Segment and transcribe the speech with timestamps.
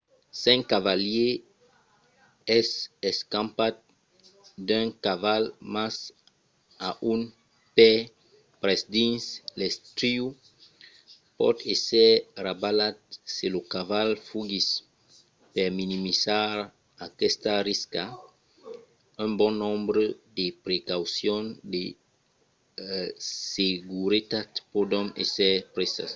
[0.41, 1.33] s'un cavalièr
[2.57, 2.69] es
[3.11, 3.75] escampat
[4.67, 5.43] d'un caval
[5.73, 5.95] mas
[6.87, 7.21] a un
[7.77, 7.91] pè
[8.61, 9.21] pres dins
[9.59, 10.23] l'estriu
[11.37, 12.11] pòt èsser
[12.45, 12.95] rabalat
[13.35, 14.67] se lo caval fugís.
[15.53, 16.53] per minimizar
[17.07, 18.05] aquesta risca
[19.23, 20.03] un bon nombre
[20.37, 21.83] de precaucions de
[23.55, 26.09] seguretat pòdon èsser presas